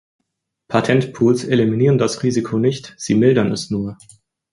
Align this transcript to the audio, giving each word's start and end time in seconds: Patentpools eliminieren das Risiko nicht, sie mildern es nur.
Patentpools 0.67 1.43
eliminieren 1.43 1.99
das 1.99 2.23
Risiko 2.23 2.57
nicht, 2.57 2.95
sie 2.97 3.13
mildern 3.13 3.51
es 3.51 3.69
nur. 3.69 3.99